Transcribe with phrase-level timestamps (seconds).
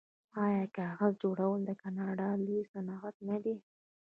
[0.45, 3.55] آیا کاغذ جوړول د کاناډا لوی صنعت نه دی؟